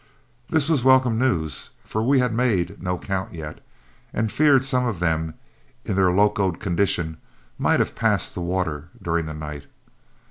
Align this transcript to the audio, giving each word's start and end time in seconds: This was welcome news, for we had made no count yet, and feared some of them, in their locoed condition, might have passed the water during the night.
This 0.49 0.67
was 0.67 0.83
welcome 0.83 1.19
news, 1.19 1.69
for 1.85 2.01
we 2.01 2.17
had 2.17 2.33
made 2.33 2.81
no 2.81 2.97
count 2.97 3.33
yet, 3.35 3.63
and 4.11 4.31
feared 4.31 4.63
some 4.63 4.87
of 4.87 4.97
them, 4.99 5.35
in 5.85 5.95
their 5.95 6.09
locoed 6.11 6.59
condition, 6.59 7.17
might 7.59 7.79
have 7.79 7.93
passed 7.93 8.33
the 8.33 8.41
water 8.41 8.89
during 8.99 9.27
the 9.27 9.35
night. 9.35 9.67